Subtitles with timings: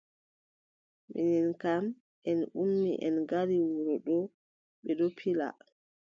[1.11, 1.85] Minin kam
[2.29, 4.17] en ummi en ngara wuro ɗo.
[4.83, 5.47] bee ɗon pila.